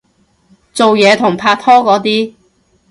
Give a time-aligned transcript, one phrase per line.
[0.73, 2.33] 做嘢同拍拖嗰啲